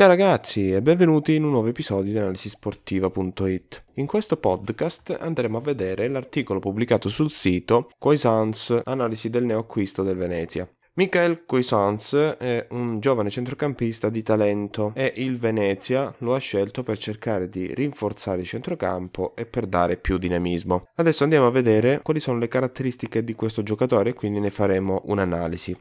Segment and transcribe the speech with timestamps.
[0.00, 3.84] Ciao ragazzi e benvenuti in un nuovo episodio di analisisportiva.it.
[3.96, 10.16] In questo podcast andremo a vedere l'articolo pubblicato sul sito Coisans Analisi del neoacquisto del
[10.16, 10.66] Venezia.
[10.94, 16.96] Michael Cuisance è un giovane centrocampista di talento e il Venezia lo ha scelto per
[16.96, 20.82] cercare di rinforzare il centrocampo e per dare più dinamismo.
[20.94, 25.02] Adesso andiamo a vedere quali sono le caratteristiche di questo giocatore e quindi ne faremo
[25.04, 25.76] un'analisi.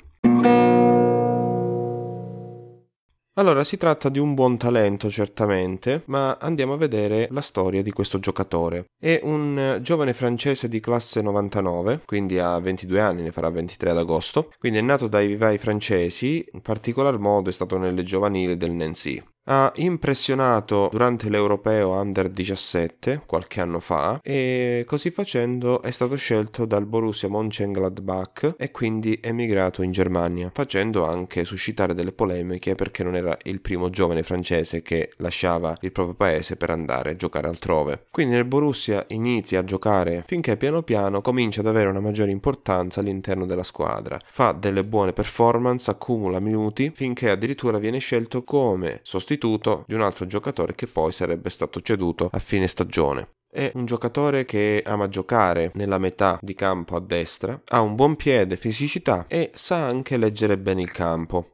[3.39, 7.91] Allora, si tratta di un buon talento certamente, ma andiamo a vedere la storia di
[7.91, 8.87] questo giocatore.
[8.99, 13.91] È un eh, giovane francese di classe 99, quindi ha 22 anni, ne farà 23
[13.91, 18.57] ad agosto, quindi è nato dai vivai francesi, in particolar modo è stato nelle giovanili
[18.57, 25.89] del Nancy ha impressionato durante l'Europeo Under 17 qualche anno fa e così facendo è
[25.89, 32.75] stato scelto dal Borussia Mönchengladbach e quindi emigrato in Germania, facendo anche suscitare delle polemiche
[32.75, 37.15] perché non era il primo giovane francese che lasciava il proprio paese per andare a
[37.15, 38.05] giocare altrove.
[38.11, 42.99] Quindi nel Borussia inizia a giocare finché piano piano comincia ad avere una maggiore importanza
[42.99, 49.37] all'interno della squadra, fa delle buone performance, accumula minuti finché addirittura viene scelto come sostituto
[49.39, 53.29] sostituto di un altro giocatore che poi sarebbe stato ceduto a fine stagione.
[53.51, 58.15] È un giocatore che ama giocare nella metà di campo a destra, ha un buon
[58.15, 61.53] piede, fisicità e sa anche leggere bene il campo.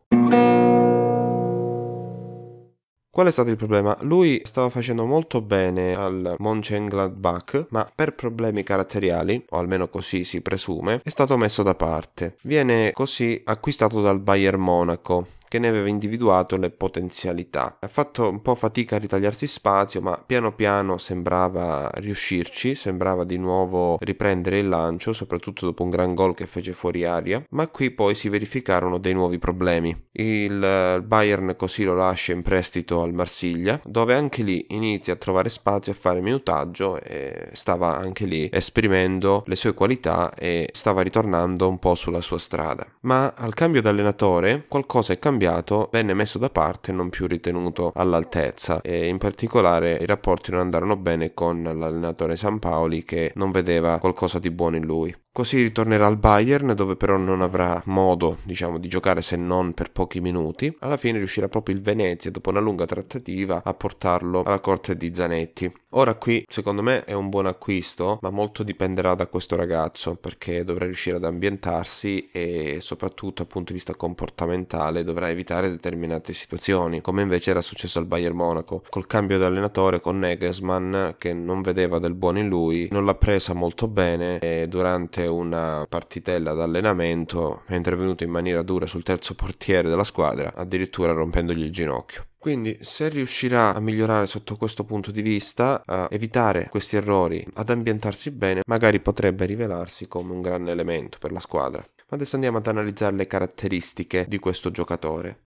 [3.09, 3.95] Qual è stato il problema?
[4.01, 10.41] Lui stava facendo molto bene al Mönchengladbach, ma per problemi caratteriali, o almeno così si
[10.41, 12.35] presume, è stato messo da parte.
[12.41, 17.77] Viene così acquistato dal Bayern Monaco, che ne aveva individuato le potenzialità.
[17.79, 23.37] Ha fatto un po' fatica a ritagliarsi spazio, ma piano piano sembrava riuscirci, sembrava di
[23.37, 27.91] nuovo riprendere il lancio, soprattutto dopo un gran gol che fece fuori aria, ma qui
[27.91, 29.95] poi si verificarono dei nuovi problemi.
[30.11, 35.47] Il Bayern così lo lascia in prestito al Marsiglia, dove anche lì inizia a trovare
[35.47, 41.69] spazio a fare minutaggio e stava anche lì esprimendo le sue qualità e stava ritornando
[41.69, 42.85] un po' sulla sua strada.
[43.01, 47.27] Ma al cambio d'allenatore qualcosa è cambiato cambiato venne messo da parte e non più
[47.27, 53.31] ritenuto all'altezza e in particolare i rapporti non andarono bene con l'allenatore San Paoli che
[53.35, 55.15] non vedeva qualcosa di buono in lui.
[55.35, 59.91] Così ritornerà al Bayern dove però non avrà modo diciamo di giocare se non per
[59.91, 60.73] pochi minuti.
[60.79, 65.13] Alla fine riuscirà proprio il Venezia dopo una lunga trattativa a portarlo alla corte di
[65.13, 65.69] Zanetti.
[65.89, 70.63] Ora qui secondo me è un buon acquisto ma molto dipenderà da questo ragazzo perché
[70.63, 77.01] dovrà riuscire ad ambientarsi e soprattutto dal punto di vista comportamentale dovrà evitare determinate situazioni
[77.01, 78.83] come invece era successo al Bayern Monaco.
[78.89, 83.15] Col cambio di allenatore con Negesman che non vedeva del buono in lui non l'ha
[83.15, 89.35] presa molto bene e durante una partitella d'allenamento è intervenuto in maniera dura sul terzo
[89.35, 92.25] portiere della squadra, addirittura rompendogli il ginocchio.
[92.45, 97.71] Quindi se riuscirà a migliorare sotto questo punto di vista, a evitare questi errori, ad
[97.71, 101.83] ambientarsi bene, magari potrebbe rivelarsi come un grande elemento per la squadra.
[102.09, 105.39] Adesso andiamo ad analizzare le caratteristique di questo giocatore.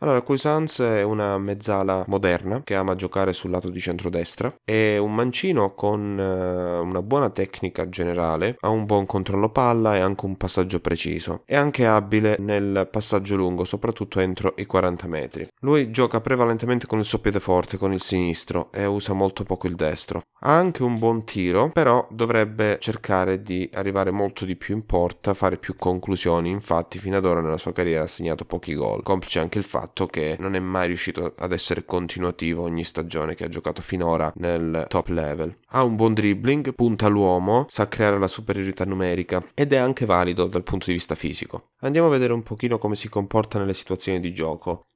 [0.00, 4.54] Allora, Cuisance è una mezzala moderna che ama giocare sul lato di centrodestra.
[4.62, 10.00] È un mancino con uh, una buona tecnica generale, ha un buon controllo palla e
[10.00, 11.42] anche un passaggio preciso.
[11.46, 15.48] È anche abile nel passaggio lungo, soprattutto entro i 40 metri.
[15.60, 19.66] Lui gioca prevalentemente con il suo piede forte, con il sinistro, e usa molto poco
[19.66, 20.24] il destro.
[20.40, 25.32] Ha anche un buon tiro, però dovrebbe cercare di arrivare molto di più in porta,
[25.32, 26.50] fare più conclusioni.
[26.50, 29.85] Infatti, fino ad ora nella sua carriera ha segnato pochi gol, complice anche il fatto
[29.86, 34.32] fatto che non è mai riuscito ad essere continuativo ogni stagione che ha giocato finora
[34.36, 35.56] nel top level.
[35.68, 40.46] Ha un buon dribbling, punta l'uomo, sa creare la superiorità numerica ed è anche valido
[40.46, 41.68] dal punto di vista fisico.
[41.80, 44.86] Andiamo a vedere un pochino come si comporta nelle situazioni di gioco.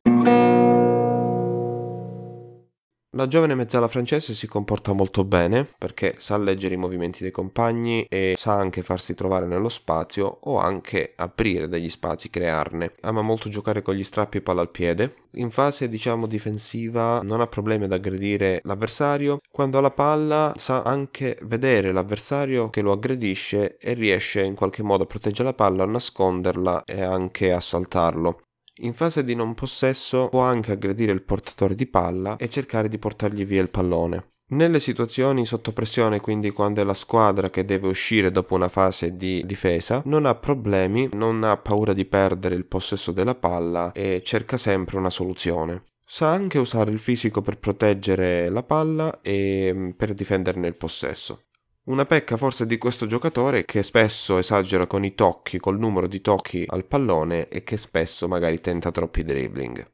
[3.16, 8.06] La giovane mezzala francese si comporta molto bene perché sa leggere i movimenti dei compagni
[8.08, 12.92] e sa anche farsi trovare nello spazio o anche aprire degli spazi, crearne.
[13.00, 15.16] Ama molto giocare con gli strappi palla al piede.
[15.32, 19.40] In fase diciamo difensiva non ha problemi ad aggredire l'avversario.
[19.50, 24.84] Quando ha la palla sa anche vedere l'avversario che lo aggredisce e riesce in qualche
[24.84, 28.42] modo a proteggere la palla, a nasconderla e anche a saltarlo.
[28.82, 32.98] In fase di non possesso può anche aggredire il portatore di palla e cercare di
[32.98, 34.28] portargli via il pallone.
[34.52, 39.14] Nelle situazioni sotto pressione, quindi quando è la squadra che deve uscire dopo una fase
[39.14, 44.22] di difesa, non ha problemi, non ha paura di perdere il possesso della palla e
[44.24, 45.84] cerca sempre una soluzione.
[46.04, 51.42] Sa anche usare il fisico per proteggere la palla e mm, per difenderne il possesso.
[51.82, 56.20] Una pecca forse di questo giocatore che spesso esagera con i tocchi, col numero di
[56.20, 59.90] tocchi al pallone e che spesso magari tenta troppi dribbling.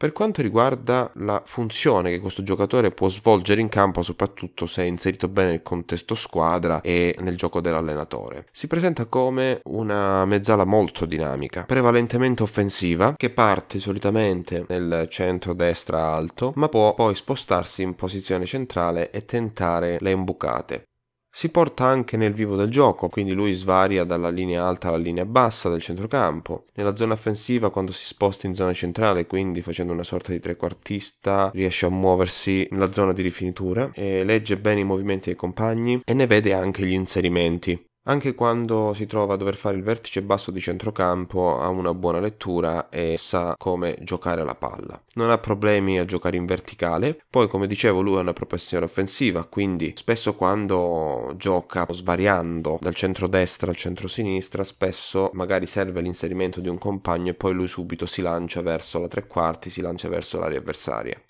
[0.00, 4.86] Per quanto riguarda la funzione che questo giocatore può svolgere in campo, soprattutto se è
[4.86, 11.04] inserito bene nel contesto squadra e nel gioco dell'allenatore, si presenta come una mezzala molto
[11.04, 18.46] dinamica, prevalentemente offensiva, che parte solitamente nel centro-destra alto, ma può poi spostarsi in posizione
[18.46, 20.84] centrale e tentare le imbucate.
[21.30, 25.24] Si porta anche nel vivo del gioco, quindi lui svaria dalla linea alta alla linea
[25.24, 26.64] bassa del centrocampo.
[26.74, 31.50] Nella zona offensiva, quando si sposta in zona centrale, quindi facendo una sorta di trequartista,
[31.54, 36.14] riesce a muoversi nella zona di rifinitura e legge bene i movimenti dei compagni e
[36.14, 37.87] ne vede anche gli inserimenti.
[38.08, 42.20] Anche quando si trova a dover fare il vertice basso di centrocampo ha una buona
[42.20, 44.98] lettura e sa come giocare la palla.
[45.12, 49.44] Non ha problemi a giocare in verticale, poi come dicevo lui ha una propensione offensiva,
[49.44, 56.78] quindi spesso quando gioca svariando dal centro-destra al centro-sinistra, spesso magari serve l'inserimento di un
[56.78, 60.60] compagno e poi lui subito si lancia verso la tre quarti, si lancia verso l'area
[60.60, 61.20] avversaria.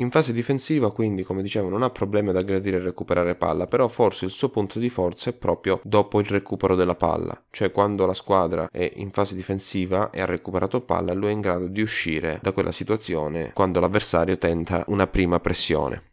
[0.00, 3.88] In fase difensiva, quindi, come dicevo, non ha problemi ad aggredire e recuperare palla, però
[3.88, 8.06] forse il suo punto di forza è proprio dopo il recupero della palla, cioè quando
[8.06, 11.80] la squadra è in fase difensiva e ha recuperato palla, lui è in grado di
[11.80, 16.07] uscire da quella situazione quando l'avversario tenta una prima pressione.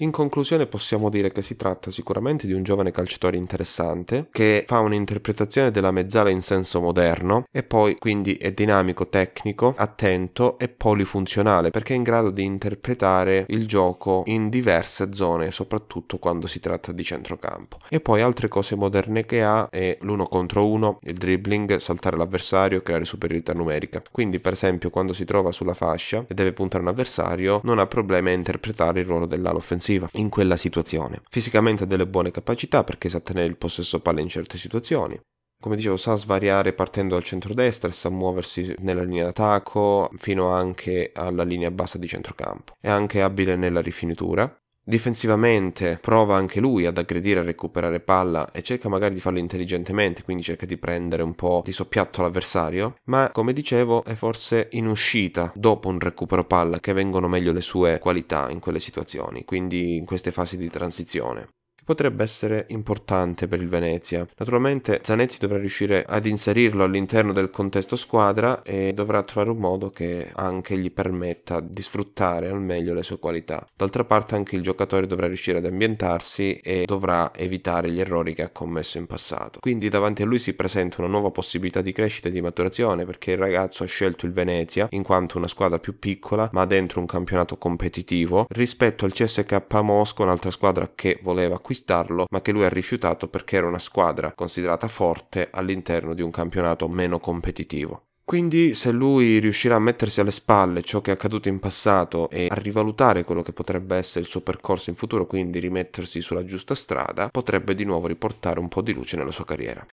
[0.00, 4.78] In conclusione possiamo dire che si tratta sicuramente di un giovane calciatore interessante che fa
[4.78, 11.70] un'interpretazione della mezzala in senso moderno e poi quindi è dinamico, tecnico, attento e polifunzionale
[11.70, 16.92] perché è in grado di interpretare il gioco in diverse zone, soprattutto quando si tratta
[16.92, 17.78] di centrocampo.
[17.88, 22.82] E poi altre cose moderne che ha è l'uno contro uno, il dribbling, saltare l'avversario,
[22.82, 24.00] creare superiorità numerica.
[24.12, 27.86] Quindi per esempio quando si trova sulla fascia e deve puntare un avversario non ha
[27.88, 31.22] problemi a interpretare il ruolo dell'ala offensiva offensiva in quella situazione.
[31.30, 35.18] Fisicamente ha delle buone capacità perché sa tenere il possesso palla in certe situazioni.
[35.60, 41.10] Come dicevo, sa svariare partendo dal centro-destra e sa muoversi nella linea d'attacco fino anche
[41.12, 42.74] alla linea bassa di centrocampo.
[42.80, 44.56] È anche abile nella rifinitura
[44.88, 50.22] Difensivamente prova anche lui ad aggredire, a recuperare palla e cerca magari di farlo intelligentemente,
[50.22, 54.86] quindi cerca di prendere un po' di soppiatto l'avversario, ma come dicevo è forse in
[54.86, 59.96] uscita dopo un recupero palla che vengono meglio le sue qualità in quelle situazioni, quindi
[59.96, 61.50] in queste fasi di transizione
[61.88, 64.28] potrebbe essere importante per il Venezia.
[64.36, 69.88] Naturalmente Zanetti dovrà riuscire ad inserirlo all'interno del contesto squadra e dovrà trovare un modo
[69.88, 73.66] che anche gli permetta di sfruttare al meglio le sue qualità.
[73.74, 78.42] D'altra parte anche il giocatore dovrà riuscire ad ambientarsi e dovrà evitare gli errori che
[78.42, 79.58] ha commesso in passato.
[79.60, 83.30] Quindi davanti a lui si presenta una nuova possibilità di crescita e di maturazione perché
[83.30, 87.06] il ragazzo ha scelto il Venezia in quanto una squadra più piccola ma dentro un
[87.06, 92.64] campionato competitivo rispetto al CSK Mosca, un'altra squadra che voleva acquistare acquistarlo, ma che lui
[92.64, 98.02] ha rifiutato perché era una squadra considerata forte all'interno di un campionato meno competitivo.
[98.24, 102.48] Quindi se lui riuscirà a mettersi alle spalle ciò che è accaduto in passato e
[102.50, 106.74] a rivalutare quello che potrebbe essere il suo percorso in futuro, quindi rimettersi sulla giusta
[106.74, 109.86] strada, potrebbe di nuovo riportare un po' di luce nella sua carriera.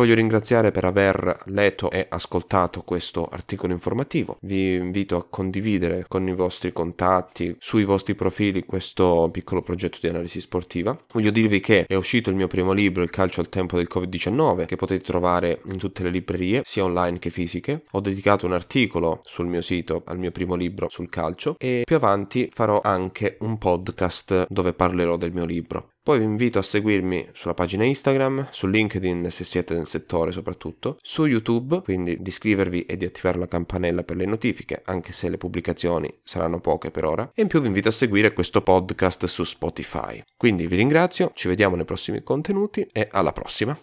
[0.00, 4.38] Voglio ringraziare per aver letto e ascoltato questo articolo informativo.
[4.40, 10.08] Vi invito a condividere con i vostri contatti, sui vostri profili, questo piccolo progetto di
[10.08, 10.98] analisi sportiva.
[11.12, 14.64] Voglio dirvi che è uscito il mio primo libro, Il calcio al tempo del Covid-19,
[14.64, 17.82] che potete trovare in tutte le librerie, sia online che fisiche.
[17.90, 21.96] Ho dedicato un articolo sul mio sito al mio primo libro sul calcio e più
[21.96, 25.90] avanti farò anche un podcast dove parlerò del mio libro.
[26.10, 30.98] Poi vi invito a seguirmi sulla pagina Instagram, su LinkedIn se siete nel settore soprattutto,
[31.00, 35.28] su YouTube, quindi di iscrivervi e di attivare la campanella per le notifiche, anche se
[35.28, 39.26] le pubblicazioni saranno poche per ora, e in più vi invito a seguire questo podcast
[39.26, 40.20] su Spotify.
[40.36, 43.80] Quindi vi ringrazio, ci vediamo nei prossimi contenuti e alla prossima!